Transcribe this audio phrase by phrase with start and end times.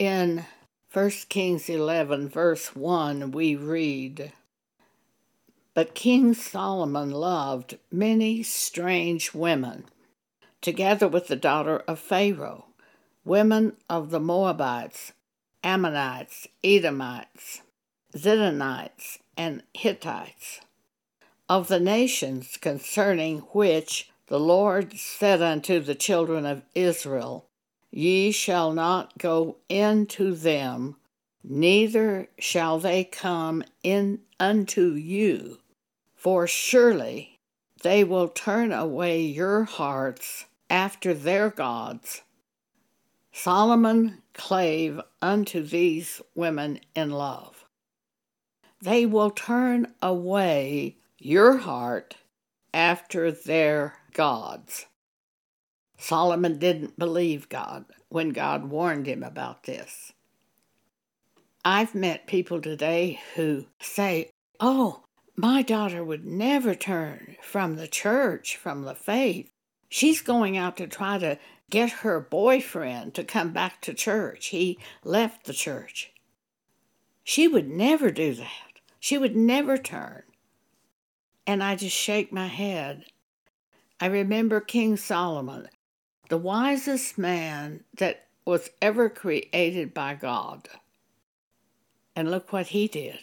[0.00, 0.44] In
[0.92, 4.32] 1 Kings 11, verse 1, we read,
[5.72, 9.84] But King Solomon loved many strange women,
[10.60, 12.64] together with the daughter of Pharaoh,
[13.24, 15.12] women of the Moabites,
[15.62, 17.62] Ammonites, Edomites,
[18.16, 20.60] Zidonites, and Hittites,
[21.48, 27.46] of the nations concerning which the Lord said unto the children of Israel,
[27.96, 30.96] Ye shall not go into them,
[31.44, 35.58] neither shall they come in unto you.
[36.16, 37.38] For surely
[37.84, 42.22] they will turn away your hearts after their gods.
[43.30, 47.64] Solomon clave unto these women in love.
[48.82, 52.16] They will turn away your heart
[52.72, 54.86] after their gods.
[55.98, 60.12] Solomon didn't believe God when God warned him about this.
[61.64, 65.04] I've met people today who say, Oh,
[65.36, 69.50] my daughter would never turn from the church, from the faith.
[69.88, 71.38] She's going out to try to
[71.70, 74.46] get her boyfriend to come back to church.
[74.46, 76.12] He left the church.
[77.24, 78.80] She would never do that.
[79.00, 80.22] She would never turn.
[81.46, 83.06] And I just shake my head.
[84.00, 85.68] I remember King Solomon
[86.28, 90.68] the wisest man that was ever created by God.
[92.16, 93.20] And look what he did.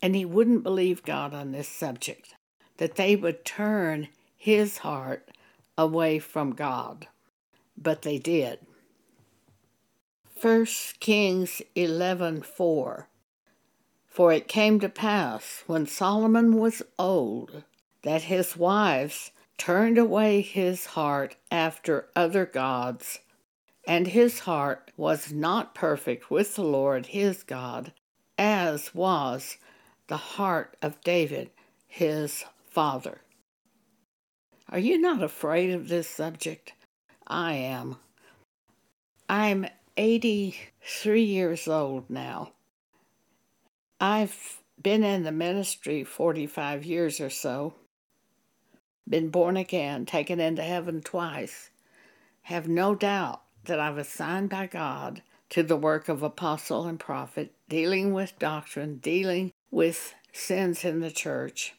[0.00, 2.34] And he wouldn't believe God on this subject,
[2.78, 5.30] that they would turn his heart
[5.78, 7.06] away from God.
[7.76, 8.58] But they did.
[10.40, 10.66] 1
[10.98, 13.06] Kings 11:4
[14.06, 17.62] For it came to pass when Solomon was old
[18.02, 19.30] that his wives
[19.62, 23.20] turned away his heart after other gods,
[23.86, 27.92] and his heart was not perfect with the Lord his God,
[28.36, 29.58] as was
[30.08, 31.48] the heart of David
[31.86, 33.20] his father.
[34.68, 36.72] Are you not afraid of this subject?
[37.28, 37.98] I am.
[39.28, 39.66] I'm
[39.96, 42.50] 83 years old now.
[44.00, 47.74] I've been in the ministry 45 years or so
[49.08, 51.70] been born again, taken into heaven twice,
[52.42, 56.98] have no doubt that I was assigned by God to the work of apostle and
[56.98, 61.74] prophet, dealing with doctrine, dealing with sins in the church.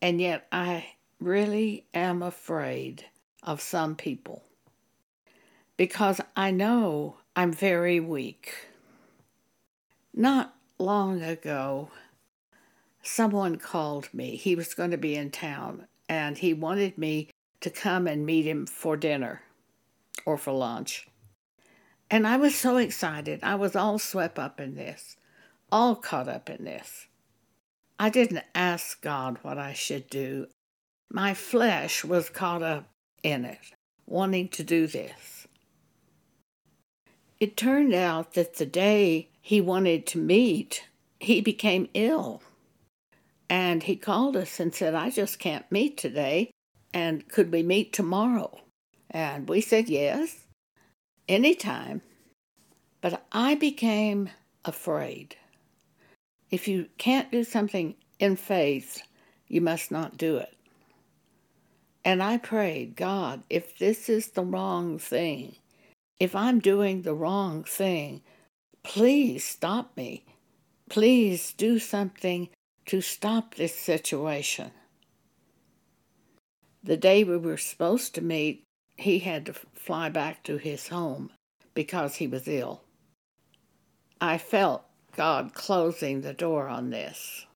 [0.00, 0.86] And yet I
[1.20, 3.04] really am afraid
[3.42, 4.42] of some people
[5.76, 8.52] because I know I'm very weak.
[10.14, 11.90] Not long ago,
[13.02, 14.36] someone called me.
[14.36, 17.28] He was going to be in town and he wanted me
[17.60, 19.42] to come and meet him for dinner
[20.26, 21.06] or for lunch.
[22.10, 23.40] And I was so excited.
[23.42, 25.16] I was all swept up in this,
[25.70, 27.06] all caught up in this.
[27.98, 30.46] I didn't ask God what I should do.
[31.10, 32.88] My flesh was caught up
[33.22, 33.60] in it,
[34.06, 35.46] wanting to do this.
[37.38, 40.84] It turned out that the day he wanted to meet,
[41.18, 42.42] he became ill.
[43.50, 46.52] And he called us and said, I just can't meet today.
[46.94, 48.60] And could we meet tomorrow?
[49.10, 50.46] And we said, yes,
[51.28, 52.00] anytime.
[53.00, 54.30] But I became
[54.64, 55.34] afraid.
[56.50, 59.02] If you can't do something in faith,
[59.48, 60.56] you must not do it.
[62.04, 65.56] And I prayed, God, if this is the wrong thing,
[66.20, 68.22] if I'm doing the wrong thing,
[68.84, 70.24] please stop me.
[70.88, 72.48] Please do something
[72.86, 74.72] to stop this situation.
[76.82, 78.64] The day we were supposed to meet,
[78.96, 81.30] he had to fly back to his home
[81.74, 82.82] because he was ill.
[84.20, 84.84] I felt
[85.16, 87.46] God closing the door on this.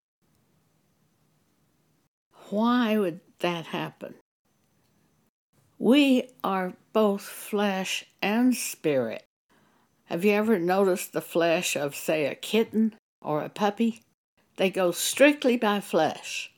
[2.50, 4.14] Why would that happen?
[5.78, 9.24] We are both flesh and spirit.
[10.04, 14.03] Have you ever noticed the flesh of, say, a kitten or a puppy?
[14.56, 16.52] They go strictly by flesh.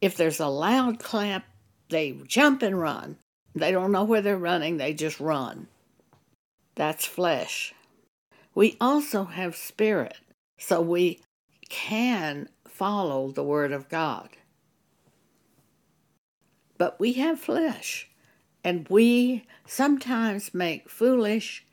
[0.00, 1.44] If there's a loud clap,
[1.88, 3.16] they jump and run.
[3.54, 5.66] They don't know where they're running, they just run.
[6.74, 7.74] That's flesh.
[8.54, 10.18] We also have spirit,
[10.58, 11.20] so we
[11.68, 14.30] can follow the Word of God.
[16.78, 18.08] But we have flesh,
[18.64, 21.64] and we sometimes make foolish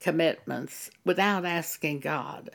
[0.00, 2.50] commitments without asking God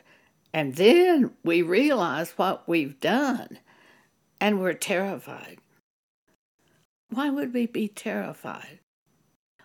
[0.52, 3.58] and then we realize what we've done
[4.40, 5.58] and we're terrified.
[7.10, 8.80] Why would we be terrified?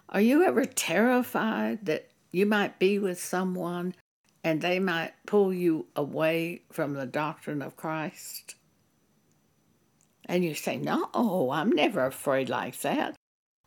[0.10, 3.94] Are you ever terrified that you might be with someone
[4.48, 8.56] and they might pull you away from the doctrine of Christ.
[10.24, 11.10] And you say, No,
[11.52, 13.16] I'm never afraid like that.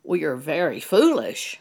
[0.03, 1.59] Well, you're very foolish.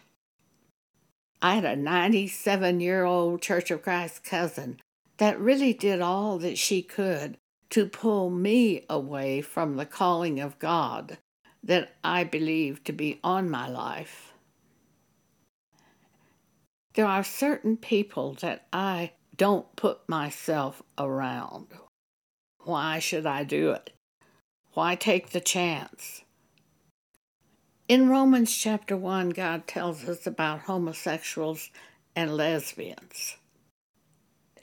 [1.42, 4.80] I had a 97 year old Church of Christ cousin
[5.20, 7.36] that really did all that she could
[7.68, 11.18] to pull me away from the calling of God
[11.62, 14.32] that I believe to be on my life.
[16.94, 21.66] There are certain people that I don't put myself around.
[22.60, 23.90] Why should I do it?
[24.72, 26.22] Why take the chance?
[27.88, 31.68] In Romans chapter 1, God tells us about homosexuals
[32.16, 33.36] and lesbians.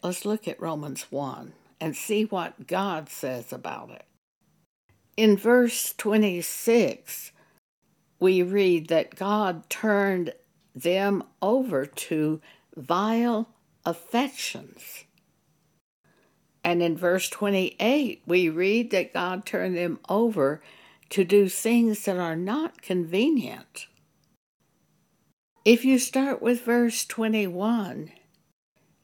[0.03, 4.05] Let's look at Romans 1 and see what God says about it.
[5.15, 7.31] In verse 26,
[8.19, 10.33] we read that God turned
[10.75, 12.41] them over to
[12.75, 13.49] vile
[13.85, 15.05] affections.
[16.63, 20.61] And in verse 28, we read that God turned them over
[21.09, 23.87] to do things that are not convenient.
[25.63, 28.11] If you start with verse 21,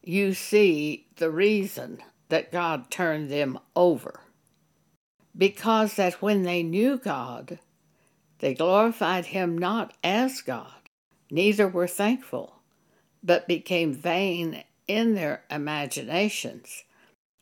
[0.03, 4.19] you see the reason that God turned them over.
[5.35, 7.59] Because that when they knew God,
[8.39, 10.89] they glorified him not as God,
[11.31, 12.61] neither were thankful,
[13.23, 16.83] but became vain in their imaginations,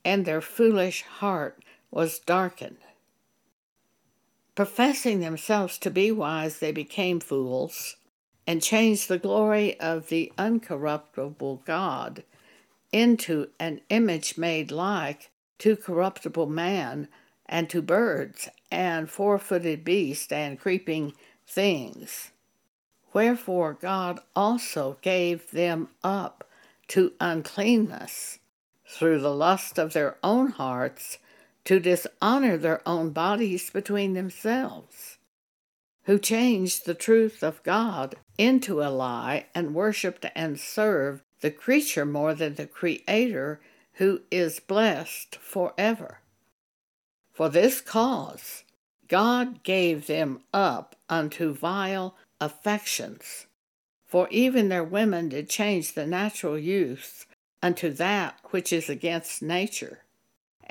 [0.05, 2.77] and their foolish heart was darkened.
[4.53, 7.95] Professing themselves to be wise, they became fools
[8.45, 12.23] and changed the glory of the uncorruptible God
[12.91, 15.29] into an image made like
[15.59, 17.07] to corruptible man
[17.45, 21.13] and to birds and four footed beasts and creeping
[21.45, 22.31] things.
[23.13, 26.47] Wherefore God also gave them up
[26.89, 28.39] to uncleanness
[28.87, 31.17] through the lust of their own hearts
[31.65, 35.17] to dishonor their own bodies between themselves,
[36.03, 42.05] who changed the truth of God into a lie and worshiped and served the creature
[42.05, 43.59] more than the Creator,
[43.93, 46.19] who is blessed forever.
[47.33, 48.63] For this cause
[49.07, 53.47] God gave them up unto vile affections,
[54.07, 57.25] for even their women did change the natural use
[57.61, 60.03] unto that which is against nature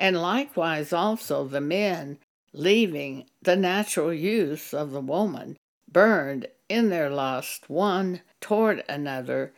[0.01, 2.17] and likewise also the men,
[2.53, 5.55] leaving the natural use of the woman,
[5.87, 9.53] burned in their lust one toward another,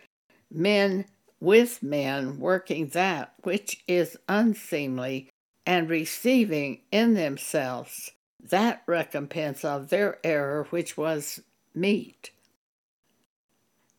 [0.54, 1.06] men
[1.40, 5.30] with men working that which is unseemly,
[5.66, 11.42] and receiving in themselves that recompense of their error which was
[11.74, 12.32] meet.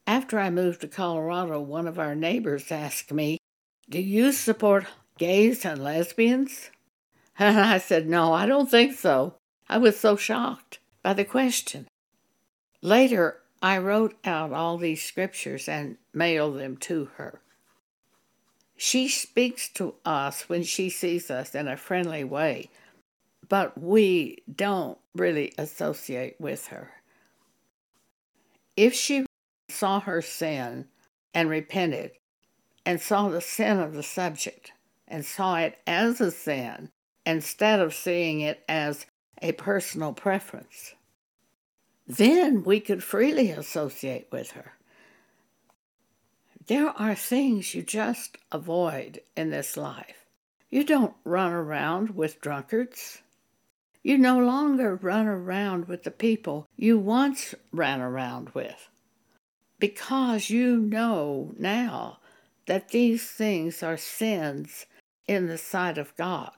[0.06, 3.38] After I moved to Colorado, one of our neighbors asked me,
[3.88, 4.86] Do you support
[5.18, 6.70] gays and lesbians?
[7.38, 9.36] And I said, No, I don't think so.
[9.68, 11.88] I was so shocked by the question.
[12.82, 17.40] Later, I wrote out all these scriptures and mailed them to her.
[18.76, 22.69] She speaks to us when she sees us in a friendly way,
[23.49, 26.90] but we don't really associate with her.
[28.76, 29.25] If she
[29.70, 30.88] saw her sin
[31.32, 32.11] and repented
[32.85, 34.73] and saw the sin of the subject,
[35.09, 36.90] and saw it as a sin
[37.25, 39.06] instead of seeing it as
[39.40, 40.94] a personal preference.
[42.06, 44.75] Then we could freely associate with her.
[46.66, 50.26] There are things you just avoid in this life.
[50.70, 53.23] You don't run around with drunkards.
[54.02, 58.88] You no longer run around with the people you once ran around with
[59.78, 62.18] because you know now
[62.66, 64.87] that these things are sins
[65.26, 66.52] in the sight of God.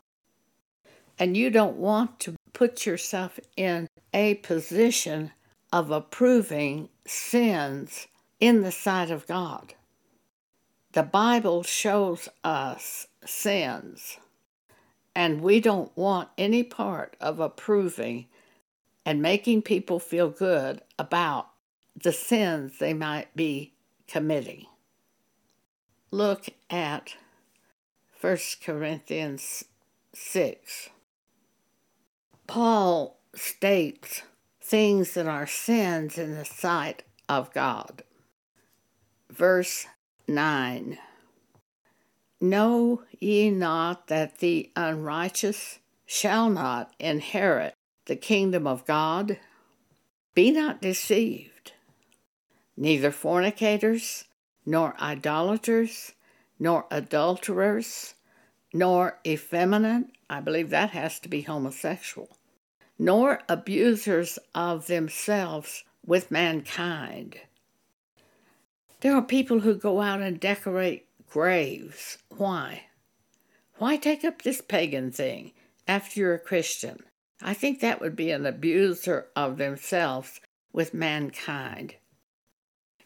[1.19, 5.31] And you don't want to put yourself in a position
[5.71, 8.07] of approving sins
[8.41, 9.75] in the sight of God.
[10.93, 14.17] The Bible shows us sins,
[15.15, 18.25] and we don't want any part of approving
[19.05, 21.49] and making people feel good about
[21.95, 23.75] the sins they might be
[24.09, 24.65] committing.
[26.11, 27.17] Look at
[28.23, 29.67] 1 Corinthians
[30.15, 30.89] 6.
[32.47, 34.23] Paul states
[34.61, 38.03] things that are sins in the sight of God.
[39.31, 39.87] Verse
[40.29, 40.99] 9
[42.41, 47.75] Know ye not that the unrighteous shall not inherit
[48.05, 49.39] the kingdom of God?
[50.35, 51.73] Be not deceived.
[52.77, 54.25] Neither fornicators,
[54.67, 56.13] nor idolaters,
[56.59, 58.16] nor adulterers,
[58.73, 62.37] nor effeminate, I believe that has to be homosexual,
[62.99, 67.37] nor abusers of themselves with mankind.
[69.01, 72.19] There are people who go out and decorate graves.
[72.37, 72.85] Why?
[73.79, 75.53] Why take up this pagan thing
[75.87, 77.01] after you're a Christian?
[77.43, 80.41] I think that would be an abuser of themselves
[80.73, 81.97] with mankind.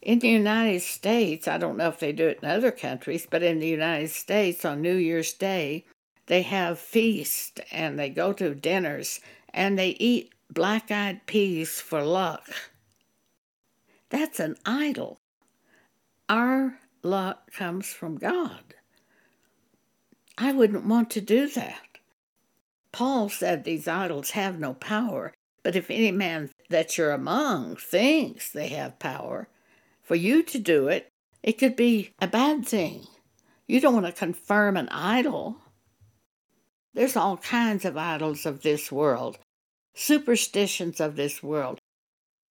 [0.02, 3.42] In the United States, I don't know if they do it in other countries, but
[3.42, 5.84] in the United States on New Year's Day,
[6.26, 9.20] they have feasts and they go to dinners
[9.52, 12.48] and they eat black eyed peas for luck.
[14.08, 15.18] That's an idol.
[16.28, 18.74] Our luck comes from God.
[20.38, 21.98] I wouldn't want to do that.
[22.92, 28.50] Paul said these idols have no power, but if any man that you're among thinks
[28.50, 29.48] they have power,
[30.10, 31.08] for you to do it,
[31.40, 33.06] it could be a bad thing.
[33.68, 35.58] You don't want to confirm an idol.
[36.94, 39.38] There's all kinds of idols of this world,
[39.94, 41.78] superstitions of this world,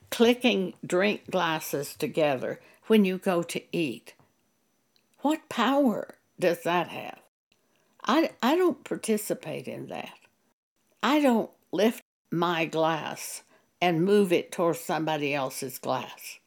[0.09, 4.13] clicking drink glasses together when you go to eat.
[5.17, 7.19] What power does that have?
[8.05, 10.17] I, I don't participate in that.
[11.03, 13.43] I don't lift my glass
[13.81, 16.38] and move it towards somebody else's glass.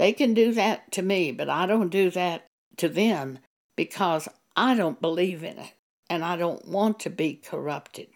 [0.00, 2.46] They can do that to me, but I don't do that
[2.78, 3.38] to them
[3.76, 5.74] because I don't believe in it
[6.08, 8.06] and I don't want to be corrupted.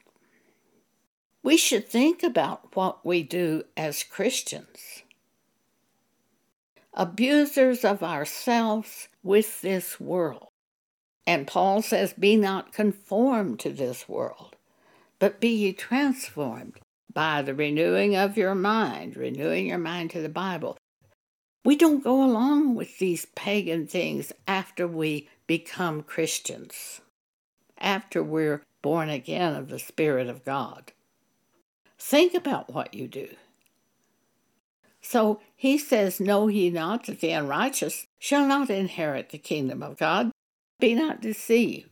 [1.43, 5.03] We should think about what we do as Christians.
[6.95, 10.49] Abusers of ourselves with this world.
[11.26, 14.57] And Paul says, Be not conformed to this world,
[15.19, 16.81] but be ye transformed
[17.12, 20.79] by the renewing of your mind, renewing your mind to the Bible.
[21.64, 27.00] We don't go along with these pagan things after we become Christians,
[27.78, 30.92] after we're born again of the Spirit of God.
[31.99, 33.28] Think about what you do.
[35.00, 39.97] So he says, Know ye not that the unrighteous shall not inherit the kingdom of
[39.97, 40.33] God?
[40.80, 41.88] Be not deceived.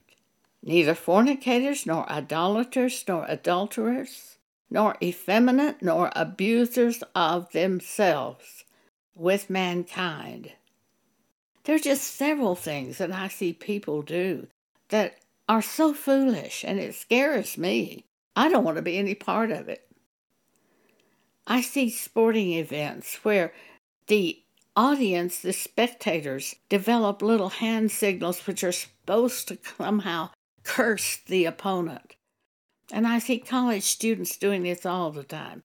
[0.62, 4.36] Neither fornicators, nor idolaters, nor adulterers,
[4.70, 8.64] nor effeminate, nor abusers of themselves
[9.14, 10.52] with mankind.
[11.64, 14.49] There are just several things that I see people do
[14.88, 18.04] that are so foolish, and it scares me.
[18.35, 19.87] I don't want to be any part of it.
[21.47, 23.52] I see sporting events where
[24.07, 24.42] the
[24.76, 30.31] audience, the spectators, develop little hand signals which are supposed to somehow
[30.62, 32.16] curse the opponent.
[32.90, 35.62] And I see college students doing this all the time.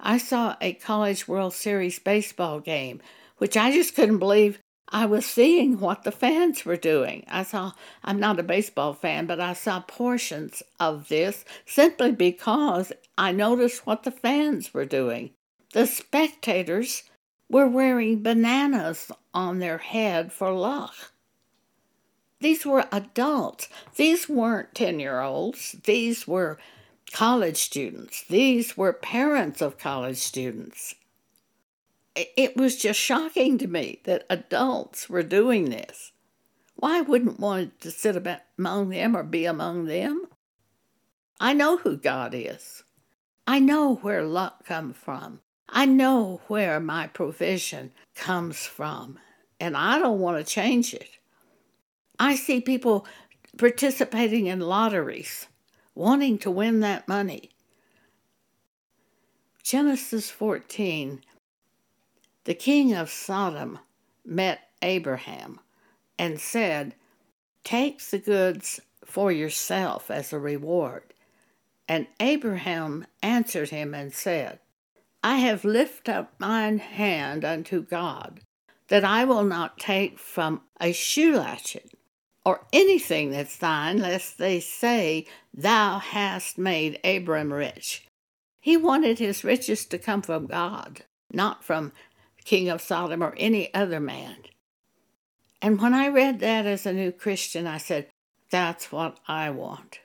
[0.00, 3.00] I saw a College World Series baseball game,
[3.38, 7.24] which I just couldn't believe I was seeing what the fans were doing.
[7.28, 12.92] I saw, I'm not a baseball fan, but I saw portions of this simply because
[13.18, 15.30] I noticed what the fans were doing.
[15.72, 17.02] The spectators
[17.50, 21.12] were wearing bananas on their head for luck.
[22.40, 23.68] These were adults.
[23.96, 25.76] These weren't 10 year olds.
[25.84, 26.58] These were
[27.12, 28.24] college students.
[28.28, 30.94] These were parents of college students.
[32.14, 36.12] It was just shocking to me that adults were doing this.
[36.74, 38.16] Why wouldn't want to sit
[38.56, 40.26] among them or be among them?
[41.40, 42.82] I know who God is.
[43.46, 45.40] I know where luck comes from.
[45.68, 49.18] I know where my provision comes from,
[49.60, 51.10] and I don't want to change it.
[52.18, 53.06] I see people
[53.56, 55.46] participating in lotteries,
[55.98, 57.50] wanting to win that money.
[59.64, 61.20] Genesis 14
[62.44, 63.80] The king of Sodom
[64.24, 65.58] met Abraham
[66.16, 66.94] and said,
[67.64, 71.02] Take the goods for yourself as a reward.
[71.88, 74.60] And Abraham answered him and said,
[75.24, 78.40] I have lifted up mine hand unto God,
[78.86, 81.97] that I will not take from a shoe latchet
[82.48, 88.06] or anything that's thine, lest they say, Thou hast made Abram rich.
[88.58, 91.92] He wanted his riches to come from God, not from
[92.46, 94.36] King of Sodom or any other man.
[95.60, 98.06] And when I read that as a new Christian, I said,
[98.48, 100.00] That's what I want.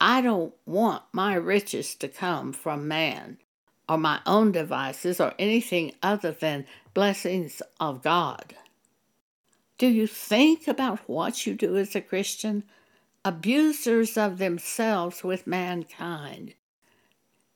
[0.00, 3.36] I don't want my riches to come from man
[3.86, 8.54] or my own devices or anything other than blessings of God.
[9.78, 12.64] Do you think about what you do as a Christian?
[13.24, 16.54] Abusers of themselves with mankind,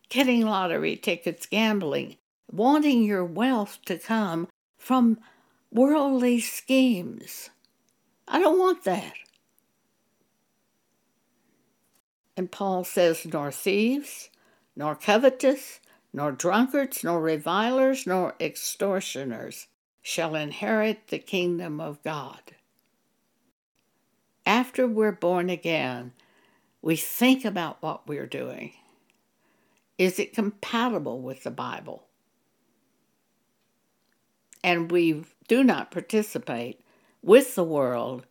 [0.09, 2.17] getting lottery tickets, gambling,
[2.51, 4.47] wanting your wealth to come
[4.79, 5.19] from
[5.73, 7.51] worldly schemes.
[8.29, 9.15] I don't want that.
[12.37, 14.31] And Paul says, nor thieves,
[14.77, 15.81] nor covetous,
[16.13, 19.67] nor drunkards, nor revilers, nor extortioners
[20.03, 22.41] shall inherit the kingdom of God.
[24.45, 26.13] After we're born again,
[26.83, 28.73] we think about what we're doing.
[29.99, 32.05] Is it compatible with the Bible?
[34.65, 36.81] And we do not participate
[37.23, 38.27] with the world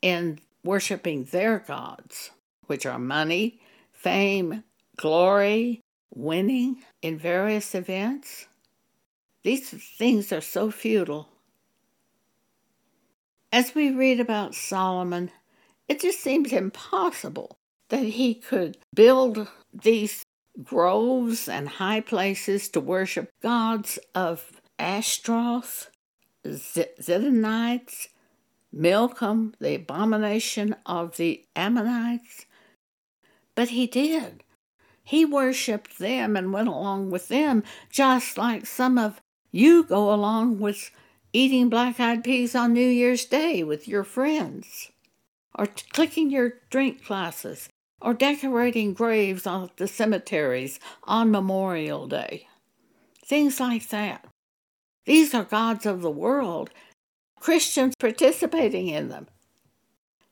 [0.00, 2.30] in worshiping their gods,
[2.66, 3.60] which are money,
[3.92, 4.64] fame,
[4.96, 5.80] glory,
[6.14, 8.46] winning in various events.
[9.44, 11.28] These things are so futile.
[13.52, 15.30] As we read about Solomon,
[15.86, 17.58] it just seems impossible
[17.90, 20.24] that he could build these
[20.62, 25.90] groves and high places to worship gods of Ashtaroth,
[26.46, 28.08] Zidonites,
[28.72, 32.46] Milcom, the abomination of the Ammonites.
[33.54, 34.42] But he did.
[35.04, 39.20] He worshiped them and went along with them, just like some of
[39.54, 40.90] you go along with
[41.32, 44.90] eating black eyed peas on New Year's Day with your friends,
[45.54, 47.68] or clicking your drink glasses,
[48.00, 52.48] or decorating graves on the cemeteries on Memorial Day.
[53.24, 54.26] Things like that.
[55.06, 56.70] These are gods of the world,
[57.38, 59.28] Christians participating in them.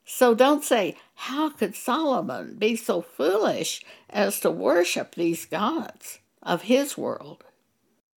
[0.04, 6.62] So don't say, How could Solomon be so foolish as to worship these gods of
[6.62, 7.44] his world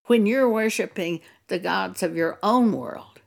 [0.06, 3.20] when you're worshiping the gods of your own world?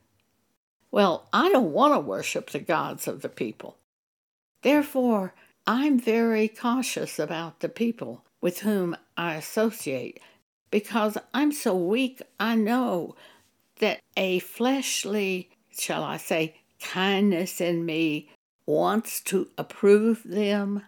[0.91, 3.77] Well, I don't want to worship the gods of the people.
[4.61, 5.33] Therefore,
[5.65, 10.19] I'm very cautious about the people with whom I associate
[10.71, 13.15] because I'm so weak, I know
[13.79, 18.29] that a fleshly, shall I say, kindness in me
[18.65, 20.83] wants to approve them.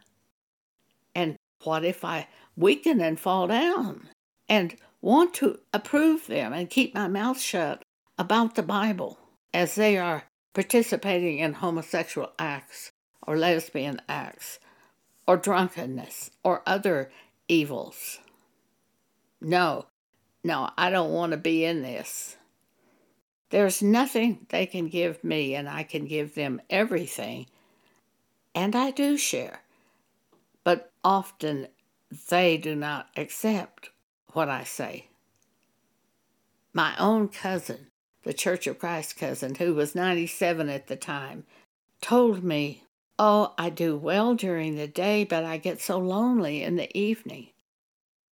[1.16, 4.10] And what if I weaken and fall down
[4.48, 7.84] and want to approve them and keep my mouth shut
[8.18, 9.18] about the Bible
[9.54, 12.92] as they are participating in homosexual acts
[13.26, 14.60] or lesbian acts
[15.28, 17.12] or drunkenness or other
[17.48, 18.20] evils?
[19.42, 19.86] No,
[20.44, 22.38] no, I don't want to be in this.
[23.50, 27.48] There's nothing they can give me, and I can give them everything.
[28.54, 29.62] And I do share.
[30.64, 31.68] But often
[32.30, 33.90] they do not accept
[34.34, 35.08] what I say.
[36.74, 37.88] My own cousin,
[38.24, 41.46] the Church of Christ cousin, who was 97 at the time,
[42.02, 42.84] told me,
[43.18, 47.50] Oh, I do well during the day, but I get so lonely in the evening.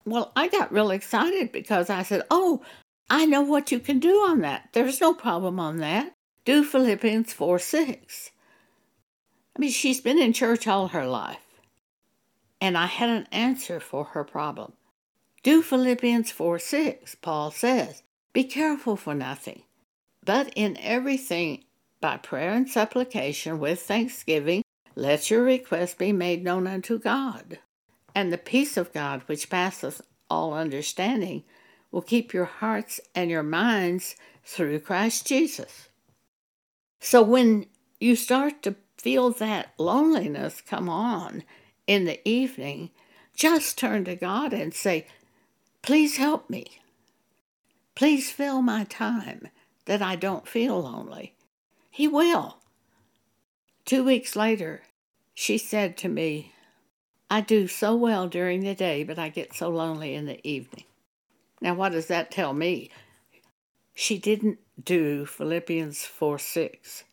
[0.06, 2.62] Well, I got real excited because I said, Oh,
[3.10, 4.70] I know what you can do on that.
[4.72, 6.14] There's no problem on that.
[6.46, 8.32] Do Philippians 4 6.
[9.56, 11.40] I mean, she's been in church all her life.
[12.62, 14.74] And I had an answer for her problem.
[15.48, 17.16] Do Philippians 4 6.
[17.22, 19.62] Paul says, Be careful for nothing,
[20.26, 21.64] but in everything,
[22.02, 24.62] by prayer and supplication with thanksgiving,
[24.94, 27.60] let your requests be made known unto God
[28.14, 31.46] and the peace of God, which passeth all understanding,
[31.94, 35.88] will keep your hearts and your minds through Christ Jesus.
[37.00, 37.68] So when
[38.02, 41.46] you start to feel that loneliness come on
[41.88, 42.90] in the evening,
[43.34, 45.08] just turn to God and say,
[45.88, 46.66] Please help me.
[47.96, 49.48] Please fill my time
[49.86, 51.34] that I don't feel lonely.
[51.90, 52.58] He will.
[53.86, 54.82] Two weeks later,
[55.34, 56.52] she said to me,
[57.32, 60.84] I do so well during the day, but I get so lonely in the evening.
[61.62, 62.92] Now, what does that tell me?
[63.94, 67.06] She didn't do Philippians 4 6.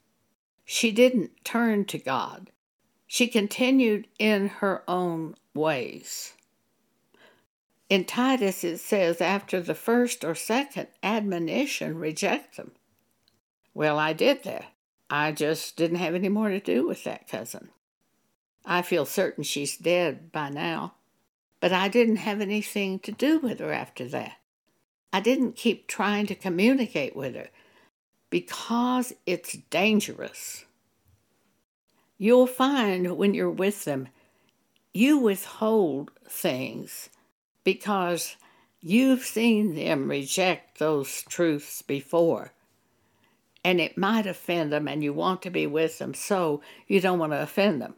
[0.65, 2.51] She didn't turn to God.
[3.07, 6.33] She continued in her own ways.
[7.89, 12.73] In Titus, it says, after the first or second admonition, reject them.
[13.75, 14.65] Well, I did that.
[15.11, 17.69] I just didn't have any more to do with that cousin.
[18.65, 20.95] I feel certain she's dead by now,
[21.61, 24.39] but I didn't have anything to do with her after that.
[25.13, 27.49] I didn't keep trying to communicate with her
[28.31, 30.65] because it's dangerous.
[32.17, 34.09] You'll find when you're with them,
[34.93, 37.11] you withhold things
[37.65, 38.37] because
[38.81, 42.53] you've seen them reject those truths before.
[43.65, 47.19] And it might offend them, and you want to be with them, so you don't
[47.19, 47.95] want to offend them.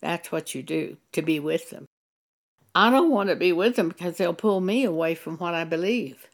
[0.00, 1.86] That's what you do to be with them.
[2.74, 5.64] I don't want to be with them because they'll pull me away from what I
[5.64, 6.28] believe.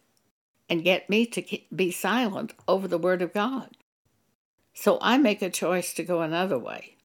[0.69, 1.43] and get me to
[1.75, 3.71] be silent over the Word of God.
[4.75, 6.97] So I make a choice to go another way.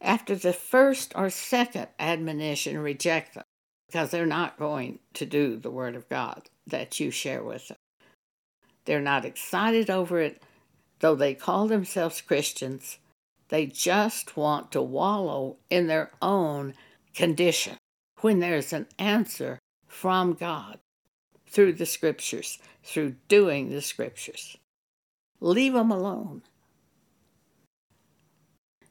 [0.00, 3.44] After the first or second admonition, reject them
[3.86, 7.78] because they're not going to do the Word of God that you share with them.
[8.84, 10.42] They're not excited over it,
[11.00, 12.98] though they call themselves Christians.
[13.48, 16.74] They just want to wallow in their own
[17.14, 17.76] condition
[18.20, 20.78] when there's an answer from God
[21.46, 24.56] through the scriptures, through doing the scriptures.
[25.40, 26.42] Leave them alone.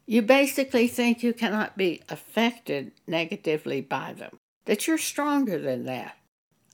[0.08, 6.18] You basically think you cannot be affected negatively by them, that you're stronger than that.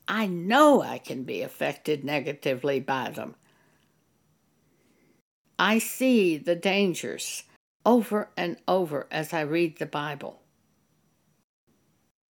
[0.07, 3.35] I know I can be affected negatively by them.
[5.57, 7.43] I see the dangers
[7.85, 10.41] over and over as I read the Bible.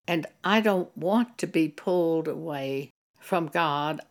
[0.07, 4.01] And I don't want to be pulled away from God.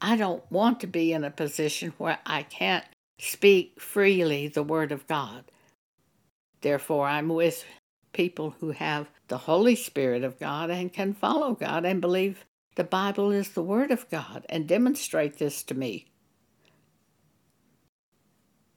[0.00, 2.84] I don't want to be in a position where I can't
[3.18, 5.44] speak freely the Word of God.
[6.60, 7.64] Therefore, I'm with
[8.12, 12.44] people who have the Holy Spirit of God and can follow God and believe
[12.74, 16.06] the Bible is the Word of God and demonstrate this to me.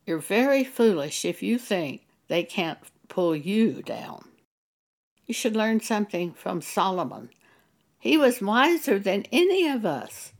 [0.05, 4.29] You're very foolish if you think they can't pull you down.
[5.25, 7.29] You should learn something from Solomon.
[7.99, 10.33] He was wiser than any of us.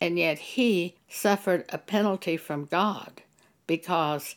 [0.00, 3.22] And yet he suffered a penalty from God
[3.66, 4.34] because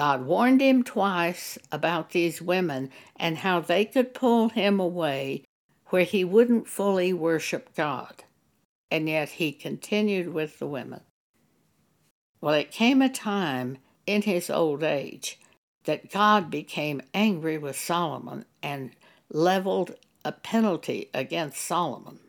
[0.00, 5.44] God warned him twice about these women and how they could pull him away
[5.90, 8.24] where he wouldn't fully worship God.
[8.90, 11.02] And yet he continued with the women.
[12.40, 15.38] Well, it came a time in his old age
[15.84, 18.92] that God became angry with Solomon and
[19.28, 22.20] leveled a penalty against Solomon.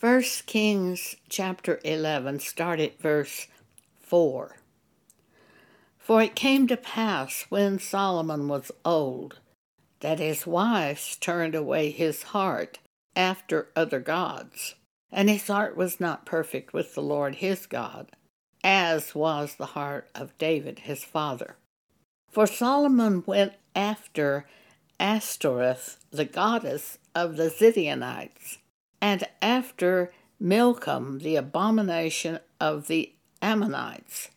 [0.00, 3.46] 1 Kings chapter 11 start at verse
[4.00, 4.56] 4.
[6.04, 9.40] For it came to pass when Solomon was old
[10.00, 12.78] that his wives turned away his heart
[13.16, 14.74] after other gods,
[15.10, 18.10] and his heart was not perfect with the Lord his God,
[18.62, 21.56] as was the heart of David his father.
[22.30, 24.46] For Solomon went after
[25.00, 28.58] Ashtoreth, the goddess of the Zidonians,
[29.00, 34.28] and after Milcom, the abomination of the Ammonites.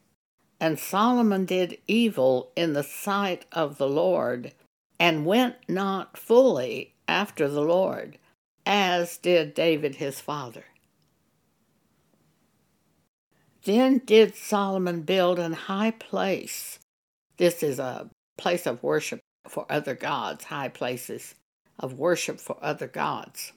[0.60, 4.54] And Solomon did evil in the sight of the Lord,
[5.00, 8.18] and went not fully after the Lord,
[8.66, 10.66] as did David his father.
[13.64, 16.80] Then did Solomon build an high place
[17.38, 21.36] this is a place of worship for other gods, high places
[21.80, 23.54] of worship for other gods.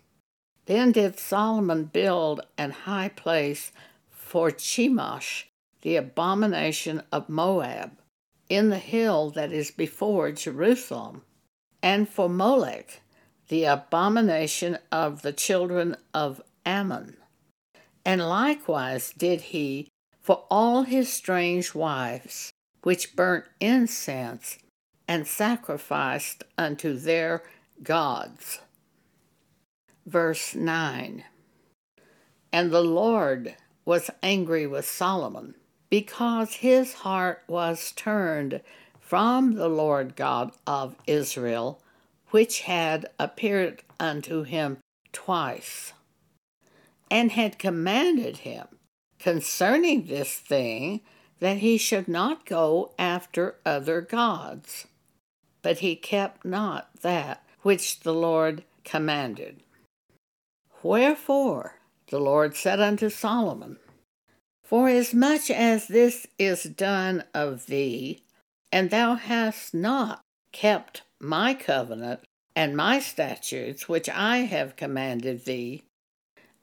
[0.67, 3.73] Then did Solomon build an high place
[4.11, 5.45] for Chemosh,
[5.83, 7.93] the abomination of Moab,
[8.49, 11.23] in the hill that is before Jerusalem,
[11.83, 13.01] and for Molech,
[13.49, 17.17] the abomination of the children of Ammon.
[18.05, 19.89] And likewise did he
[20.21, 24.59] for all his strange wives, which burnt incense
[25.09, 27.43] and sacrificed unto their
[27.83, 28.61] gods.
[30.07, 31.25] Verse 9
[32.53, 35.55] And the Lord was angry with Solomon,
[35.91, 38.61] because his heart was turned
[39.01, 41.81] from the Lord God of Israel,
[42.31, 44.79] which had appeared unto him
[45.13, 45.93] twice,
[47.11, 48.69] and had commanded him
[49.19, 51.01] concerning this thing
[51.41, 54.87] that he should not go after other gods.
[55.63, 59.63] But he kept not that which the Lord commanded.
[60.83, 61.75] Wherefore
[62.09, 63.79] the Lord said unto Solomon,
[64.71, 68.23] Forasmuch as this is done of thee,
[68.71, 70.21] and thou hast not
[70.53, 72.21] kept my covenant
[72.55, 75.83] and my statutes which I have commanded thee,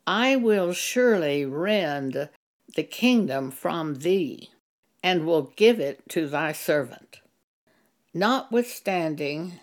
[0.08, 2.30] I will surely rend
[2.76, 4.52] the kingdom from thee
[5.04, 7.20] and will give it to thy servant.
[8.14, 9.60] Notwithstanding,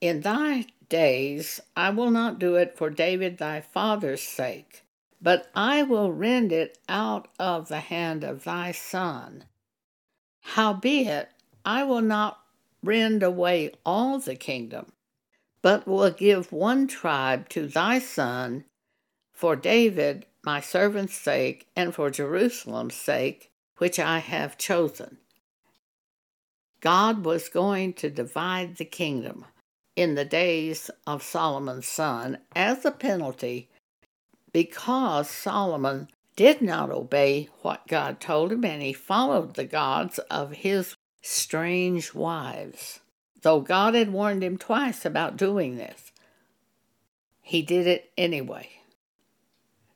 [0.00, 4.84] in thy days I will not do it for David thy father's sake,
[5.22, 9.44] but I will rend it out of the hand of thy son.
[10.40, 11.28] Howbeit,
[11.64, 12.40] I will not
[12.82, 14.92] rend away all the kingdom,
[15.62, 18.64] but will give one tribe to thy son
[19.32, 25.18] for David my servant's sake and for Jerusalem's sake, which I have chosen.
[26.80, 29.46] God was going to divide the kingdom
[29.94, 33.68] in the days of Solomon's son as a penalty
[34.52, 40.52] because Solomon did not obey what God told him and he followed the gods of
[40.52, 43.00] his strange wives.
[43.42, 46.12] Though God had warned him twice about doing this,
[47.40, 48.70] he did it anyway.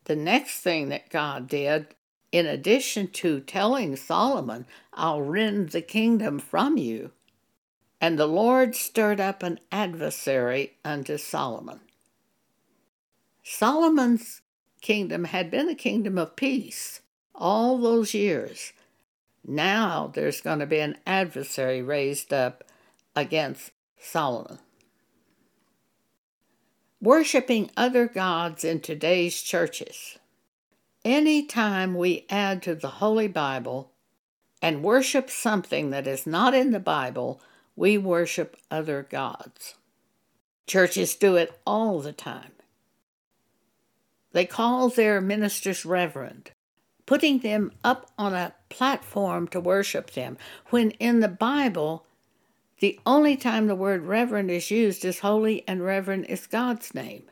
[0.05, 1.95] The next thing that God did,
[2.33, 7.13] in addition to telling Solomon, I'll rend the kingdom from you,
[8.01, 11.81] and the Lord stirred up an adversary unto Solomon.
[13.43, 14.43] Solomon's
[14.81, 17.01] kingdom had been a kingdom of peace
[17.35, 18.73] all those years.
[19.45, 22.65] Now there's going to be an adversary raised up
[23.15, 24.59] against Solomon.
[27.01, 30.19] Worshipping other gods in today's churches.
[31.05, 33.93] Any time we add to the Holy Bible
[34.61, 37.41] and worship something that is not in the Bible,
[37.77, 39.75] we worship other gods.
[40.67, 42.56] Churches do it all the time.
[44.37, 46.51] They call their ministers reverend,
[47.07, 52.05] putting them up on a platform to worship them, when in the Bible,
[52.81, 57.31] the only time the word reverend is used is holy and reverend is God's name.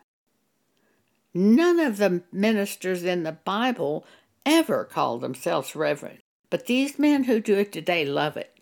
[1.34, 4.06] None of the ministers in the Bible
[4.46, 8.58] ever call themselves reverend, but these men who do it today love it.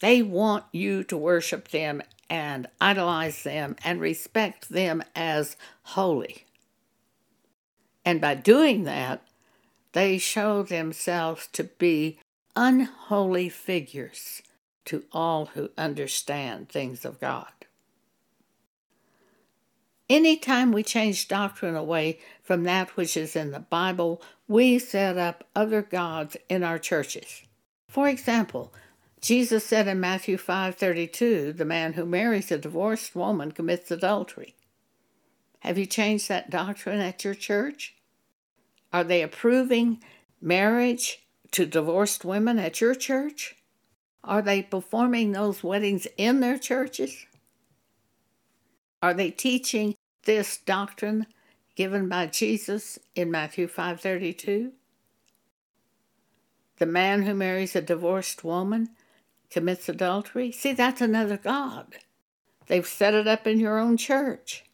[0.00, 6.44] They want you to worship them and idolize them and respect them as holy.
[8.04, 9.22] And by doing that,
[9.92, 12.18] they show themselves to be
[12.56, 14.42] unholy figures
[14.86, 17.52] to all who understand things of God.
[20.10, 25.44] Anytime we change doctrine away from that which is in the Bible, we set up
[25.54, 27.42] other gods in our churches.
[27.88, 28.74] For example,
[29.20, 34.54] Jesus said in Matthew 5:32, the man who marries a divorced woman commits adultery.
[35.62, 37.94] Have you changed that doctrine at your church?
[38.92, 40.02] Are they approving
[40.40, 41.20] marriage
[41.52, 43.54] to divorced women at your church?
[44.24, 47.26] Are they performing those weddings in their churches?
[49.00, 49.94] Are they teaching
[50.24, 51.28] this doctrine
[51.76, 54.72] given by Jesus in Matthew 5:32?
[56.78, 58.96] The man who marries a divorced woman
[59.48, 61.98] commits adultery, see, that's another God.
[62.66, 64.64] They've set it up in your own church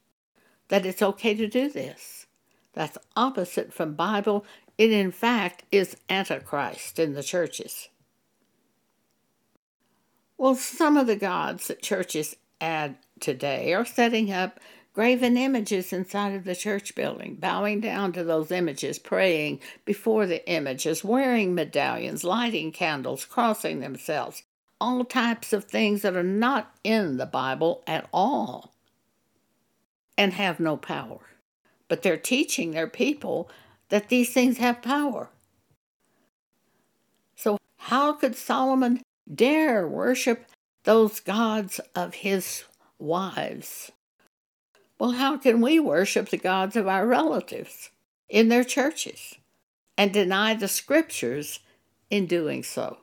[0.69, 2.27] that it's okay to do this.
[2.75, 4.45] That's opposite from Bible.
[4.77, 7.89] It, in fact, is Antichrist in the churches.
[10.37, 14.61] Well, some of the gods that churches add today are setting up
[14.95, 20.49] graven images inside of the church building, bowing down to those images, praying before the
[20.49, 24.43] images, wearing medallions, lighting candles, crossing themselves,
[24.81, 28.73] all types of things that are not in the Bible at all
[30.19, 31.21] and have no power.
[31.87, 33.49] But they're teaching their people
[33.89, 35.31] that these things have power.
[37.37, 39.01] So, how could Solomon
[39.33, 40.45] dare worship
[40.85, 42.65] those gods of his
[42.99, 43.93] wives?
[44.99, 47.91] Well, how can we worship the gods of our relatives
[48.29, 49.37] in their churches
[49.97, 51.61] and deny the scriptures
[52.11, 52.99] in doing so?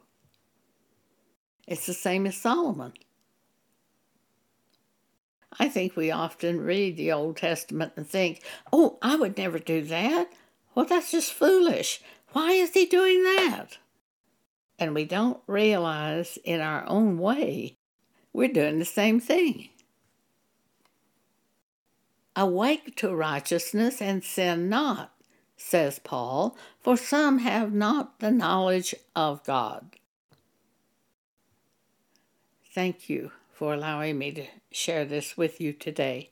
[1.65, 2.93] It's the same as Solomon.
[5.60, 9.82] I think we often read the Old Testament and think, oh, I would never do
[9.84, 10.32] that.
[10.74, 12.02] Well, that's just foolish.
[12.34, 13.78] Why is he doing that?
[14.78, 17.78] And we don't realize in our own way
[18.34, 19.70] we're doing the same thing.
[22.36, 25.13] Awake to righteousness and sin not,
[25.56, 29.96] says Paul, for some have not the knowledge of God.
[32.74, 36.30] Thank you for allowing me to share this with you today.